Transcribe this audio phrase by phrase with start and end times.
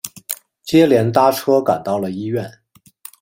[0.63, 2.51] 接连搭车赶到了医院